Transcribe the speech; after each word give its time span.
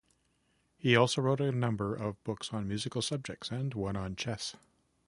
He 0.79 0.95
also 0.95 1.21
wrote 1.21 1.41
a 1.41 1.51
number 1.51 1.93
of 1.93 2.23
books 2.23 2.51
on 2.51 2.67
musical 2.67 3.03
subjects, 3.03 3.51
and 3.51 3.71
one 3.75 3.95
on 3.95 4.15
chess. 4.15 4.55